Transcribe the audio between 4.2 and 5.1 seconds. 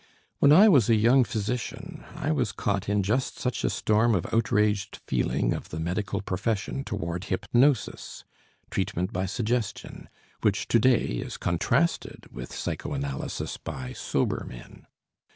outraged